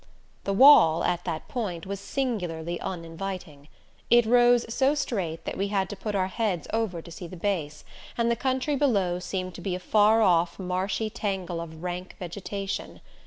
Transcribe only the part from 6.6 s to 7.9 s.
over to see the base,